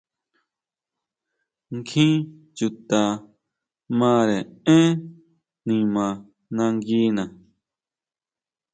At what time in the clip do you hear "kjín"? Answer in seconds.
1.87-2.13